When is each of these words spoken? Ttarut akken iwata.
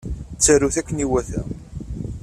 Ttarut 0.35 0.75
akken 0.79 1.03
iwata. 1.05 1.41